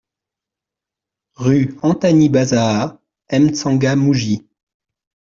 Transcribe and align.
Rue 1.35 1.77
Antanibazaha, 1.83 2.99
M'Tsangamouji 3.31 4.43